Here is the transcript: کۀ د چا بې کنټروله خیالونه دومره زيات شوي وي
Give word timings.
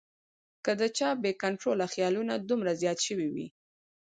کۀ 0.63 0.73
د 0.79 0.81
چا 0.97 1.09
بې 1.21 1.31
کنټروله 1.43 1.85
خیالونه 1.93 2.33
دومره 2.47 2.71
زيات 2.81 2.99
شوي 3.07 3.27
وي 3.33 3.47